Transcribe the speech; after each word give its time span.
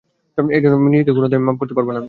এজন্য 0.37 0.75
নিজেকে 0.85 1.11
কোনোদিন 1.11 1.39
মাফ 1.39 1.55
করতে 1.57 1.73
পারবো 1.73 1.89
না 1.89 1.93
আমি। 1.93 1.99